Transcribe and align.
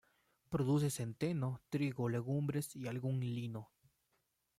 Produce 0.49 0.89
centeno, 0.89 1.61
trigo, 1.69 2.09
legumbres 2.09 2.75
y 2.75 2.87
algún 2.87 3.19
lino. 3.19 3.69